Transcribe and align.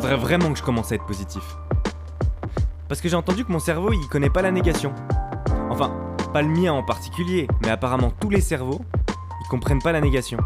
faudrait 0.00 0.16
vraiment 0.16 0.52
que 0.52 0.58
je 0.58 0.62
commence 0.62 0.92
à 0.92 0.94
être 0.94 1.06
positif. 1.06 1.42
Parce 2.86 3.00
que 3.00 3.08
j'ai 3.08 3.16
entendu 3.16 3.44
que 3.44 3.50
mon 3.50 3.58
cerveau, 3.58 3.92
il 3.92 4.06
connaît 4.06 4.30
pas 4.30 4.42
la 4.42 4.52
négation. 4.52 4.94
Enfin, 5.70 5.92
pas 6.32 6.40
le 6.40 6.46
mien 6.46 6.72
en 6.72 6.84
particulier, 6.84 7.48
mais 7.62 7.70
apparemment 7.70 8.12
tous 8.20 8.30
les 8.30 8.40
cerveaux, 8.40 8.80
ils 9.08 9.48
comprennent 9.48 9.82
pas 9.82 9.90
la 9.90 10.00
négation. 10.00 10.38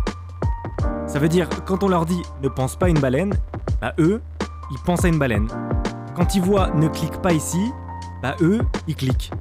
Ça 1.07 1.19
veut 1.19 1.29
dire, 1.29 1.51
quand 1.67 1.83
on 1.83 1.89
leur 1.89 2.07
dit 2.07 2.23
ne 2.43 2.49
pense 2.49 2.77
pas 2.77 2.87
à 2.87 2.89
une 2.89 2.99
baleine, 2.99 3.35
bah 3.83 3.93
eux, 3.99 4.23
ils 4.71 4.79
pensent 4.79 5.05
à 5.05 5.09
une 5.09 5.19
baleine. 5.19 5.49
Quand 6.17 6.35
ils 6.35 6.41
voient 6.41 6.71
ne 6.71 6.89
clique 6.89 7.21
pas 7.21 7.35
ici, 7.35 7.73
bah 8.23 8.37
eux, 8.41 8.63
ils 8.89 8.97
cliquent. 8.97 9.33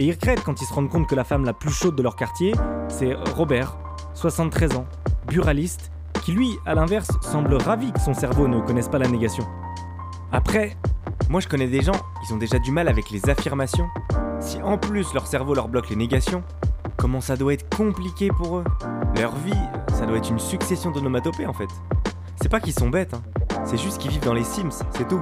Et 0.00 0.06
ils 0.06 0.10
regrettent 0.10 0.42
quand 0.42 0.60
ils 0.60 0.66
se 0.66 0.74
rendent 0.74 0.90
compte 0.90 1.06
que 1.06 1.14
la 1.14 1.22
femme 1.22 1.44
la 1.44 1.52
plus 1.52 1.70
chaude 1.70 1.94
de 1.94 2.02
leur 2.02 2.16
quartier, 2.16 2.56
c'est 2.88 3.14
Robert, 3.36 3.76
73 4.14 4.74
ans, 4.74 4.86
buraliste, 5.28 5.92
qui 6.24 6.32
lui, 6.32 6.50
à 6.66 6.74
l'inverse, 6.74 7.12
semble 7.22 7.54
ravi 7.54 7.92
que 7.92 8.00
son 8.00 8.14
cerveau 8.14 8.48
ne 8.48 8.58
connaisse 8.58 8.88
pas 8.88 8.98
la 8.98 9.06
négation. 9.06 9.46
Après, 10.32 10.76
moi 11.28 11.40
je 11.40 11.48
connais 11.48 11.66
des 11.66 11.82
gens, 11.82 12.00
ils 12.24 12.32
ont 12.32 12.36
déjà 12.36 12.58
du 12.58 12.70
mal 12.70 12.88
avec 12.88 13.10
les 13.10 13.28
affirmations. 13.28 13.88
Si 14.38 14.62
en 14.62 14.78
plus 14.78 15.12
leur 15.12 15.26
cerveau 15.26 15.54
leur 15.54 15.68
bloque 15.68 15.90
les 15.90 15.96
négations, 15.96 16.44
comment 16.96 17.20
ça 17.20 17.36
doit 17.36 17.52
être 17.52 17.68
compliqué 17.76 18.28
pour 18.28 18.58
eux? 18.58 18.64
Leur 19.18 19.34
vie, 19.34 19.52
ça 19.92 20.06
doit 20.06 20.18
être 20.18 20.30
une 20.30 20.38
succession 20.38 20.92
d'onomatopées 20.92 21.46
en 21.46 21.52
fait. 21.52 21.68
C'est 22.40 22.48
pas 22.48 22.60
qu'ils 22.60 22.74
sont 22.74 22.88
bêtes, 22.88 23.14
hein. 23.14 23.22
c'est 23.64 23.76
juste 23.76 23.98
qu'ils 23.98 24.12
vivent 24.12 24.24
dans 24.24 24.32
les 24.32 24.44
Sims, 24.44 24.84
c'est 24.92 25.08
tout. 25.08 25.20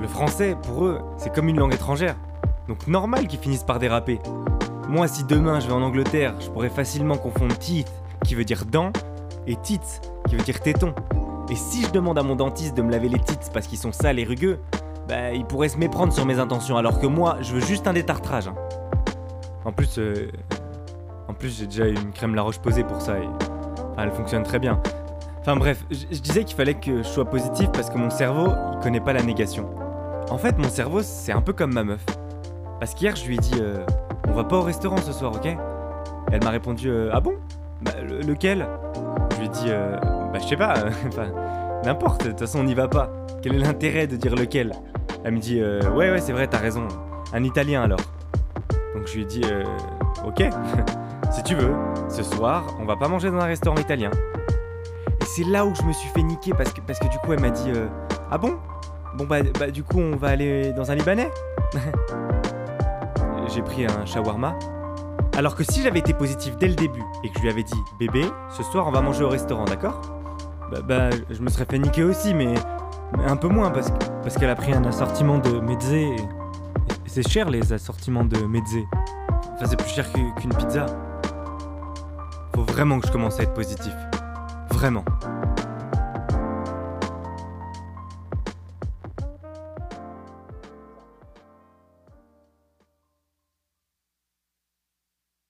Le 0.00 0.08
français, 0.08 0.56
pour 0.62 0.84
eux, 0.84 1.00
c'est 1.16 1.32
comme 1.32 1.48
une 1.48 1.58
langue 1.58 1.74
étrangère. 1.74 2.16
Donc 2.66 2.86
normal 2.86 3.28
qu'ils 3.28 3.38
finissent 3.38 3.64
par 3.64 3.78
déraper. 3.78 4.18
Moi, 4.88 5.06
si 5.06 5.22
demain 5.24 5.60
je 5.60 5.68
vais 5.68 5.72
en 5.72 5.82
Angleterre, 5.82 6.34
je 6.40 6.48
pourrais 6.50 6.70
facilement 6.70 7.16
confondre 7.16 7.56
teeth, 7.58 7.92
qui 8.24 8.34
veut 8.34 8.44
dire 8.44 8.64
dent, 8.64 8.92
et 9.46 9.56
tits, 9.56 9.80
qui 10.28 10.34
veut 10.34 10.42
dire 10.42 10.60
téton. 10.60 10.94
Et 11.50 11.56
si 11.56 11.82
je 11.82 11.90
demande 11.90 12.18
à 12.18 12.22
mon 12.22 12.36
dentiste 12.36 12.76
de 12.76 12.82
me 12.82 12.90
laver 12.90 13.08
les 13.08 13.18
tits 13.18 13.36
parce 13.52 13.66
qu'ils 13.66 13.78
sont 13.78 13.92
sales 13.92 14.18
et 14.18 14.24
rugueux, 14.24 14.58
bah 15.08 15.32
il 15.32 15.44
pourrait 15.46 15.70
se 15.70 15.78
méprendre 15.78 16.12
sur 16.12 16.26
mes 16.26 16.38
intentions, 16.38 16.76
alors 16.76 17.00
que 17.00 17.06
moi, 17.06 17.38
je 17.40 17.54
veux 17.54 17.60
juste 17.60 17.86
un 17.86 17.94
détartrage. 17.94 18.48
hein. 18.48 18.54
En 19.64 19.72
plus, 19.72 19.98
euh, 19.98 20.30
en 21.28 21.34
plus 21.34 21.58
j'ai 21.58 21.66
déjà 21.66 21.86
une 21.86 22.12
crème 22.12 22.34
La 22.34 22.42
Roche 22.42 22.58
posée 22.58 22.84
pour 22.84 23.00
ça 23.00 23.18
et 23.18 23.28
elle 23.98 24.10
fonctionne 24.12 24.42
très 24.42 24.58
bien. 24.58 24.80
Enfin 25.40 25.56
bref, 25.56 25.84
je 25.90 26.18
disais 26.20 26.44
qu'il 26.44 26.56
fallait 26.56 26.74
que 26.74 26.98
je 26.98 27.08
sois 27.08 27.24
positif 27.24 27.70
parce 27.72 27.88
que 27.88 27.96
mon 27.96 28.10
cerveau, 28.10 28.48
il 28.74 28.78
connaît 28.80 29.00
pas 29.00 29.14
la 29.14 29.22
négation. 29.22 29.66
En 30.30 30.36
fait, 30.36 30.58
mon 30.58 30.68
cerveau, 30.68 31.00
c'est 31.02 31.32
un 31.32 31.40
peu 31.40 31.54
comme 31.54 31.72
ma 31.72 31.84
meuf. 31.84 32.04
Parce 32.80 32.94
qu'hier, 32.94 33.16
je 33.16 33.26
lui 33.26 33.36
ai 33.36 33.38
dit, 33.38 33.54
euh, 33.60 33.84
on 34.28 34.32
va 34.32 34.44
pas 34.44 34.56
au 34.56 34.62
restaurant 34.62 34.98
ce 34.98 35.12
soir, 35.12 35.32
ok? 35.34 35.48
Elle 36.30 36.44
m'a 36.44 36.50
répondu, 36.50 36.90
euh, 36.90 37.10
ah 37.14 37.20
bon? 37.20 37.32
Bah, 37.80 37.92
le- 38.06 38.20
lequel? 38.20 38.66
Je 39.32 39.36
lui 39.38 39.46
ai 39.46 39.48
dit, 39.48 39.66
euh, 39.68 39.96
bah, 40.32 40.38
je 40.40 40.46
sais 40.46 40.56
pas, 40.56 40.74
euh, 40.78 41.80
n'importe, 41.84 42.24
de 42.24 42.30
toute 42.30 42.40
façon, 42.40 42.60
on 42.60 42.64
n'y 42.64 42.74
va 42.74 42.88
pas. 42.88 43.10
Quel 43.42 43.54
est 43.54 43.58
l'intérêt 43.58 44.06
de 44.06 44.16
dire 44.16 44.34
lequel? 44.34 44.72
Elle 45.24 45.34
me 45.34 45.38
dit, 45.38 45.60
euh, 45.60 45.80
ouais, 45.90 46.10
ouais, 46.10 46.20
c'est 46.20 46.32
vrai, 46.32 46.46
t'as 46.46 46.58
raison. 46.58 46.86
Un 47.32 47.44
italien 47.44 47.82
alors. 47.82 48.00
Donc 48.94 49.06
je 49.06 49.16
lui 49.16 49.26
dit, 49.26 49.42
euh, 49.44 49.64
ok, 50.24 50.44
si 51.30 51.42
tu 51.42 51.54
veux, 51.54 51.72
ce 52.08 52.22
soir, 52.22 52.64
on 52.80 52.84
va 52.84 52.96
pas 52.96 53.08
manger 53.08 53.30
dans 53.30 53.38
un 53.38 53.46
restaurant 53.46 53.76
italien. 53.76 54.10
Et 55.20 55.24
c'est 55.24 55.44
là 55.44 55.66
où 55.66 55.74
je 55.74 55.82
me 55.82 55.92
suis 55.92 56.08
fait 56.08 56.22
niquer 56.22 56.52
parce 56.52 56.72
que, 56.72 56.80
parce 56.80 56.98
que 56.98 57.08
du 57.08 57.18
coup, 57.18 57.32
elle 57.32 57.40
m'a 57.40 57.50
dit, 57.50 57.70
euh, 57.74 57.86
ah 58.30 58.38
bon? 58.38 58.58
Bon, 59.16 59.24
bah, 59.24 59.38
bah, 59.58 59.70
du 59.70 59.82
coup, 59.82 59.98
on 59.98 60.16
va 60.16 60.28
aller 60.28 60.72
dans 60.72 60.90
un 60.90 60.94
libanais? 60.94 61.30
J'ai 63.54 63.62
pris 63.62 63.86
un 63.86 64.04
shawarma. 64.04 64.58
Alors 65.36 65.54
que 65.54 65.64
si 65.64 65.82
j'avais 65.82 66.00
été 66.00 66.12
positif 66.12 66.56
dès 66.56 66.68
le 66.68 66.74
début 66.74 67.02
et 67.24 67.28
que 67.28 67.36
je 67.36 67.42
lui 67.42 67.48
avais 67.48 67.62
dit 67.62 67.80
bébé, 67.98 68.24
ce 68.50 68.62
soir 68.62 68.86
on 68.88 68.90
va 68.90 69.00
manger 69.00 69.24
au 69.24 69.28
restaurant, 69.28 69.64
d'accord? 69.64 70.17
Bah, 70.70 70.78
bah, 70.86 71.10
je 71.30 71.40
me 71.40 71.48
serais 71.48 71.64
fait 71.64 71.78
niquer 71.78 72.04
aussi, 72.04 72.34
mais, 72.34 72.54
un 73.26 73.36
peu 73.36 73.48
moins 73.48 73.70
parce, 73.70 73.90
que- 73.90 74.04
parce 74.22 74.36
qu'elle 74.36 74.50
a 74.50 74.54
pris 74.54 74.72
un 74.72 74.84
assortiment 74.84 75.38
de 75.38 75.60
mezze. 75.60 76.22
C'est 77.06 77.26
cher 77.26 77.48
les 77.50 77.72
assortiments 77.72 78.24
de 78.24 78.38
mezze. 78.46 78.76
Enfin, 79.54 79.64
c'est 79.66 79.76
plus 79.78 79.88
cher 79.90 80.06
qu'une 80.12 80.54
pizza. 80.54 80.86
Faut 82.54 82.62
vraiment 82.64 83.00
que 83.00 83.06
je 83.06 83.12
commence 83.12 83.40
à 83.40 83.44
être 83.44 83.54
positif. 83.54 83.92
Vraiment. 84.70 85.04